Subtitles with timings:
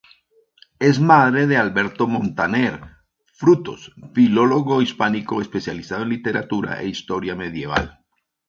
[0.79, 2.81] Es madre de Alberto Montaner
[3.35, 7.99] Frutos, filólogo hispánico especializado en literatura e historia medieval.